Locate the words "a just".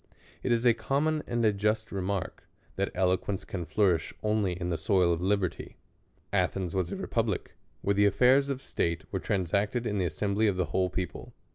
1.45-1.91